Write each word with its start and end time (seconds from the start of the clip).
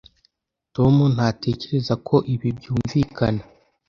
tom 0.75 0.95
ntatekereza 1.15 1.93
ko 2.07 2.15
ibi 2.33 2.49
byumvikana 2.57 3.43